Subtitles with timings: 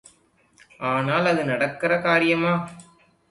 [0.79, 2.53] ஆனால் அது நடக்கிற காரியமா?